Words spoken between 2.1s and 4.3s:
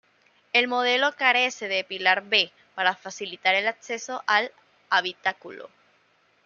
B, para facilitar el acceso